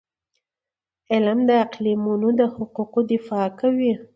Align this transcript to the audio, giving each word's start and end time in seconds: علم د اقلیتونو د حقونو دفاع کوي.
علم 1.11 1.39
د 1.49 1.51
اقلیتونو 1.65 2.27
د 2.39 2.41
حقونو 2.53 2.99
دفاع 3.11 3.47
کوي. 3.59 3.93